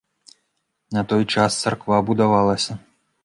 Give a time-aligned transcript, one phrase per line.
[0.95, 2.79] На той час царква будавалася.